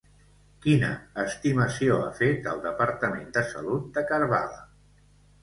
Quina 0.61 0.87
estimació 1.23 1.99
ha 2.05 2.07
fet 2.21 2.49
el 2.55 2.65
Departament 2.65 3.29
de 3.37 3.45
Salut 3.53 3.87
de 4.01 4.05
Karbala? 4.15 4.61